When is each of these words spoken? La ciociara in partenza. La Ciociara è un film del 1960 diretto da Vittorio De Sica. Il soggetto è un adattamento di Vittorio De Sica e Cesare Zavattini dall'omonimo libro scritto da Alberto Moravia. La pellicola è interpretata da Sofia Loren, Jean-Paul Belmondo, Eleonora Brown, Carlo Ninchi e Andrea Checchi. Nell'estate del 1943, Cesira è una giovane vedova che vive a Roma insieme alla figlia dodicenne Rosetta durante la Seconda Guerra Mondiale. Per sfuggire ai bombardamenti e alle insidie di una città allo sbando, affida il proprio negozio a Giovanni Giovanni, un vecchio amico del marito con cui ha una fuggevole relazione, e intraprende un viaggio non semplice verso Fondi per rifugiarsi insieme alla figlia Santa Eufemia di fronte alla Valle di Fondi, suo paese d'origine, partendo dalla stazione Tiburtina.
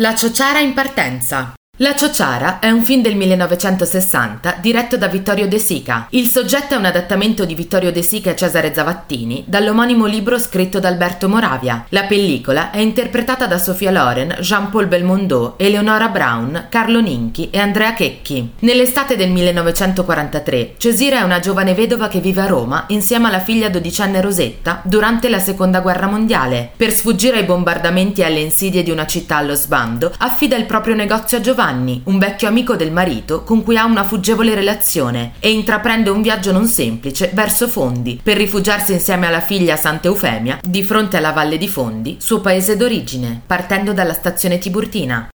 La 0.00 0.14
ciociara 0.14 0.60
in 0.60 0.74
partenza. 0.74 1.57
La 1.80 1.94
Ciociara 1.94 2.58
è 2.58 2.70
un 2.70 2.82
film 2.82 3.02
del 3.02 3.14
1960 3.14 4.56
diretto 4.60 4.96
da 4.96 5.06
Vittorio 5.06 5.46
De 5.46 5.60
Sica. 5.60 6.08
Il 6.10 6.26
soggetto 6.26 6.74
è 6.74 6.76
un 6.76 6.86
adattamento 6.86 7.44
di 7.44 7.54
Vittorio 7.54 7.92
De 7.92 8.02
Sica 8.02 8.30
e 8.30 8.34
Cesare 8.34 8.74
Zavattini 8.74 9.44
dall'omonimo 9.46 10.06
libro 10.06 10.40
scritto 10.40 10.80
da 10.80 10.88
Alberto 10.88 11.28
Moravia. 11.28 11.84
La 11.90 12.02
pellicola 12.02 12.72
è 12.72 12.78
interpretata 12.78 13.46
da 13.46 13.58
Sofia 13.58 13.92
Loren, 13.92 14.38
Jean-Paul 14.40 14.88
Belmondo, 14.88 15.54
Eleonora 15.56 16.08
Brown, 16.08 16.66
Carlo 16.68 17.00
Ninchi 17.00 17.48
e 17.52 17.60
Andrea 17.60 17.92
Checchi. 17.92 18.54
Nell'estate 18.58 19.14
del 19.14 19.30
1943, 19.30 20.74
Cesira 20.78 21.20
è 21.20 21.22
una 21.22 21.38
giovane 21.38 21.74
vedova 21.74 22.08
che 22.08 22.18
vive 22.18 22.40
a 22.40 22.46
Roma 22.46 22.86
insieme 22.88 23.28
alla 23.28 23.38
figlia 23.38 23.68
dodicenne 23.68 24.20
Rosetta 24.20 24.80
durante 24.82 25.28
la 25.28 25.38
Seconda 25.38 25.78
Guerra 25.78 26.08
Mondiale. 26.08 26.72
Per 26.74 26.90
sfuggire 26.90 27.36
ai 27.36 27.44
bombardamenti 27.44 28.22
e 28.22 28.24
alle 28.24 28.40
insidie 28.40 28.82
di 28.82 28.90
una 28.90 29.06
città 29.06 29.36
allo 29.36 29.54
sbando, 29.54 30.12
affida 30.18 30.56
il 30.56 30.64
proprio 30.64 30.96
negozio 30.96 31.36
a 31.36 31.40
Giovanni 31.40 31.66
Giovanni, 31.68 32.00
un 32.04 32.18
vecchio 32.18 32.48
amico 32.48 32.76
del 32.76 32.90
marito 32.90 33.42
con 33.42 33.62
cui 33.62 33.76
ha 33.76 33.84
una 33.84 34.04
fuggevole 34.04 34.54
relazione, 34.54 35.32
e 35.38 35.50
intraprende 35.50 36.08
un 36.08 36.22
viaggio 36.22 36.50
non 36.50 36.66
semplice 36.66 37.30
verso 37.34 37.68
Fondi 37.68 38.18
per 38.22 38.38
rifugiarsi 38.38 38.92
insieme 38.92 39.26
alla 39.26 39.40
figlia 39.40 39.76
Santa 39.76 40.08
Eufemia 40.08 40.60
di 40.66 40.82
fronte 40.82 41.18
alla 41.18 41.32
Valle 41.32 41.58
di 41.58 41.68
Fondi, 41.68 42.16
suo 42.20 42.40
paese 42.40 42.76
d'origine, 42.76 43.42
partendo 43.46 43.92
dalla 43.92 44.14
stazione 44.14 44.58
Tiburtina. 44.58 45.26